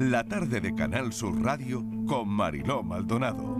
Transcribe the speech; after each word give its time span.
La 0.00 0.24
tarde 0.24 0.60
de 0.60 0.74
Canal 0.74 1.12
Sur 1.12 1.40
Radio 1.40 1.84
con 2.08 2.28
Mariló 2.28 2.82
Maldonado. 2.82 3.54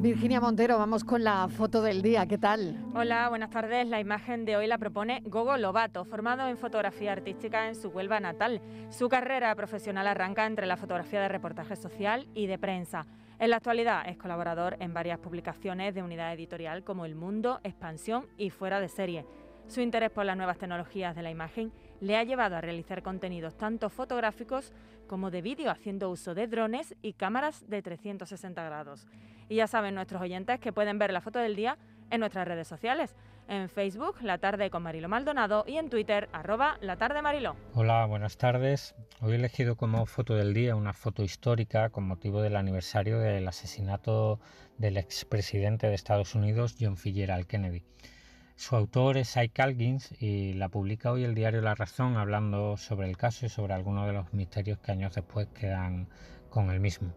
Virginia 0.00 0.40
Montero, 0.40 0.76
vamos 0.76 1.04
con 1.04 1.22
la 1.22 1.46
foto 1.48 1.82
del 1.82 2.02
día, 2.02 2.26
¿qué 2.26 2.36
tal? 2.36 2.84
Hola, 2.96 3.28
buenas 3.28 3.50
tardes. 3.50 3.86
La 3.86 4.00
imagen 4.00 4.44
de 4.44 4.56
hoy 4.56 4.66
la 4.66 4.76
propone 4.78 5.22
Gogo 5.24 5.56
Lobato, 5.56 6.04
formado 6.04 6.48
en 6.48 6.58
fotografía 6.58 7.12
artística 7.12 7.68
en 7.68 7.76
su 7.76 7.90
Huelva 7.90 8.18
natal. 8.18 8.60
Su 8.88 9.08
carrera 9.08 9.54
profesional 9.54 10.08
arranca 10.08 10.46
entre 10.46 10.66
la 10.66 10.76
fotografía 10.76 11.20
de 11.20 11.28
reportaje 11.28 11.76
social 11.76 12.26
y 12.34 12.48
de 12.48 12.58
prensa. 12.58 13.06
En 13.38 13.50
la 13.50 13.56
actualidad 13.56 14.08
es 14.08 14.16
colaborador 14.16 14.78
en 14.80 14.92
varias 14.92 15.20
publicaciones 15.20 15.94
de 15.94 16.02
unidad 16.02 16.34
editorial 16.34 16.82
como 16.82 17.04
El 17.04 17.14
Mundo, 17.14 17.60
Expansión 17.62 18.26
y 18.36 18.50
Fuera 18.50 18.80
de 18.80 18.88
Serie. 18.88 19.26
Su 19.68 19.80
interés 19.80 20.10
por 20.10 20.24
las 20.24 20.36
nuevas 20.36 20.58
tecnologías 20.58 21.14
de 21.14 21.22
la 21.22 21.30
imagen 21.30 21.72
le 22.00 22.16
ha 22.16 22.24
llevado 22.24 22.56
a 22.56 22.60
realizar 22.60 23.02
contenidos 23.02 23.56
tanto 23.56 23.90
fotográficos 23.90 24.72
como 25.06 25.30
de 25.30 25.42
vídeo, 25.42 25.70
haciendo 25.70 26.10
uso 26.10 26.34
de 26.34 26.46
drones 26.46 26.94
y 27.02 27.14
cámaras 27.14 27.68
de 27.68 27.82
360 27.82 28.64
grados. 28.64 29.06
Y 29.48 29.56
ya 29.56 29.66
saben 29.66 29.94
nuestros 29.94 30.22
oyentes 30.22 30.60
que 30.60 30.72
pueden 30.72 30.98
ver 30.98 31.12
la 31.12 31.20
foto 31.20 31.38
del 31.38 31.56
día 31.56 31.76
en 32.10 32.20
nuestras 32.20 32.46
redes 32.46 32.68
sociales. 32.68 33.14
En 33.48 33.68
Facebook, 33.68 34.22
La 34.22 34.38
Tarde 34.38 34.70
con 34.70 34.84
Marilo 34.84 35.08
Maldonado 35.08 35.64
y 35.66 35.76
en 35.76 35.90
Twitter, 35.90 36.28
arroba 36.32 36.78
La 36.80 36.96
Tarde 36.96 37.20
Marilo. 37.20 37.56
Hola, 37.74 38.06
buenas 38.06 38.36
tardes. 38.36 38.94
Hoy 39.20 39.32
he 39.32 39.34
elegido 39.34 39.76
como 39.76 40.06
foto 40.06 40.36
del 40.36 40.54
día 40.54 40.76
una 40.76 40.92
foto 40.92 41.24
histórica 41.24 41.90
con 41.90 42.06
motivo 42.06 42.42
del 42.42 42.54
aniversario 42.54 43.18
del 43.18 43.48
asesinato 43.48 44.38
del 44.78 44.96
expresidente 44.96 45.88
de 45.88 45.94
Estados 45.94 46.36
Unidos, 46.36 46.76
John 46.78 46.96
Fitzgerald 46.96 47.46
Kennedy. 47.46 47.82
Su 48.60 48.76
autor 48.76 49.16
es 49.16 49.38
Ike 49.38 49.54
Calgins 49.54 50.12
y 50.20 50.52
la 50.52 50.68
publica 50.68 51.10
hoy 51.10 51.24
el 51.24 51.34
diario 51.34 51.62
La 51.62 51.74
Razón 51.74 52.18
hablando 52.18 52.76
sobre 52.76 53.08
el 53.08 53.16
caso 53.16 53.46
y 53.46 53.48
sobre 53.48 53.72
algunos 53.72 54.06
de 54.06 54.12
los 54.12 54.34
misterios 54.34 54.78
que 54.80 54.92
años 54.92 55.14
después 55.14 55.48
quedan 55.58 56.10
con 56.50 56.68
el 56.68 56.78
mismo. 56.78 57.14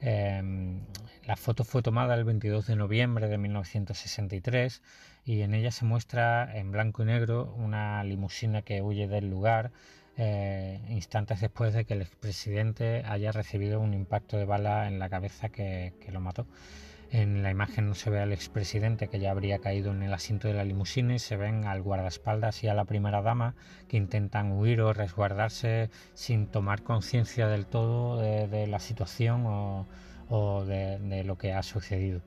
Em, 0.00 0.80
la 1.26 1.36
foto 1.36 1.64
fue 1.64 1.82
tomada 1.82 2.14
el 2.14 2.24
22 2.24 2.66
de 2.66 2.76
noviembre 2.76 3.28
de 3.28 3.36
1963 3.36 4.82
y 5.26 5.42
en 5.42 5.52
ella 5.52 5.70
se 5.70 5.84
muestra 5.84 6.56
en 6.56 6.72
blanco 6.72 7.02
y 7.02 7.06
negro 7.06 7.54
una 7.58 8.02
limusina 8.02 8.62
que 8.62 8.80
huye 8.80 9.06
del 9.06 9.28
lugar 9.28 9.72
eh, 10.16 10.80
instantes 10.88 11.40
después 11.40 11.74
de 11.74 11.84
que 11.84 11.94
el 11.94 12.02
expresidente 12.02 13.02
haya 13.06 13.32
recibido 13.32 13.80
un 13.80 13.94
impacto 13.94 14.36
de 14.36 14.44
bala 14.44 14.88
en 14.88 14.98
la 14.98 15.08
cabeza 15.08 15.48
que 15.48 15.92
lo 16.10 16.20
mató. 16.20 16.46
En 17.12 17.42
la 17.42 17.50
imagen 17.50 17.88
no 17.88 17.94
se 17.94 18.10
ve 18.10 18.20
al 18.20 18.32
expresidente 18.32 19.08
que 19.08 19.20
ya 19.20 19.30
habría 19.30 19.60
caído 19.60 19.92
en 19.92 20.02
el 20.02 20.12
asiento 20.12 20.48
de 20.48 20.54
la 20.54 20.64
limusina 20.64 21.14
y 21.14 21.18
se 21.20 21.36
ven 21.36 21.64
al 21.64 21.80
guardaespaldas 21.82 22.64
y 22.64 22.68
a 22.68 22.74
la 22.74 22.84
primera 22.84 23.22
dama 23.22 23.54
que 23.88 23.96
intentan 23.96 24.50
huir 24.52 24.80
o 24.80 24.92
resguardarse 24.92 25.90
sin 26.14 26.48
tomar 26.48 26.82
conciencia 26.82 27.46
del 27.46 27.66
todo 27.66 28.20
de, 28.20 28.66
la 28.66 28.80
situación 28.80 29.44
o, 29.46 30.64
de 30.64 31.22
lo 31.24 31.38
que 31.38 31.52
ha 31.52 31.62
sucedido. 31.62 32.22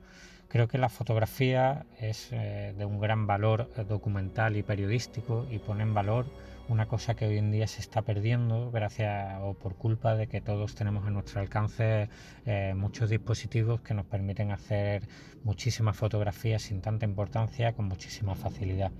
Creo 0.50 0.66
que 0.66 0.78
la 0.78 0.88
fotografía 0.88 1.86
es 2.00 2.30
eh, 2.32 2.74
de 2.76 2.84
un 2.84 2.98
gran 2.98 3.28
valor 3.28 3.70
documental 3.86 4.56
y 4.56 4.64
periodístico 4.64 5.46
y 5.48 5.60
pone 5.60 5.84
en 5.84 5.94
valor 5.94 6.26
una 6.68 6.86
cosa 6.86 7.14
que 7.14 7.24
hoy 7.24 7.38
en 7.38 7.52
día 7.52 7.68
se 7.68 7.80
está 7.80 8.02
perdiendo 8.02 8.72
gracias 8.72 9.38
o 9.42 9.54
por 9.54 9.76
culpa 9.76 10.16
de 10.16 10.26
que 10.26 10.40
todos 10.40 10.74
tenemos 10.74 11.06
a 11.06 11.10
nuestro 11.10 11.40
alcance 11.40 12.08
eh, 12.46 12.74
muchos 12.76 13.10
dispositivos 13.10 13.80
que 13.82 13.94
nos 13.94 14.06
permiten 14.06 14.50
hacer 14.50 15.06
muchísimas 15.44 15.96
fotografías 15.96 16.62
sin 16.62 16.80
tanta 16.80 17.06
importancia 17.06 17.72
con 17.72 17.86
muchísima 17.86 18.34
facilidad. 18.34 18.90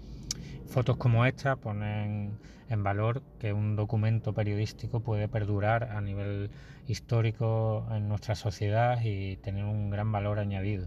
Fotos 0.68 0.98
como 0.98 1.26
esta 1.26 1.56
ponen 1.56 2.38
en 2.68 2.82
valor 2.84 3.24
que 3.40 3.52
un 3.52 3.74
documento 3.74 4.32
periodístico 4.34 5.00
puede 5.00 5.26
perdurar 5.26 5.82
a 5.90 6.00
nivel 6.00 6.52
histórico 6.86 7.88
en 7.90 8.08
nuestra 8.08 8.36
sociedad 8.36 9.00
y 9.02 9.36
tener 9.38 9.64
un 9.64 9.90
gran 9.90 10.12
valor 10.12 10.38
añadido. 10.38 10.86